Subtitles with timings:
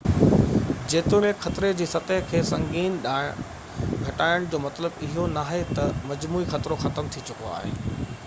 [0.91, 6.79] جيتوڻيڪ خطري جي سطح کي سنگين ڏانهن گهٽائڻ جو مطلب اهو ناهي ته مجموعي خطرو
[6.87, 7.77] ختم ٿي چڪو آهي